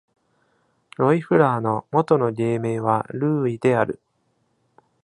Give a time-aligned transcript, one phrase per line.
[0.97, 4.01] ロイフラーの元の芸名はルーイである。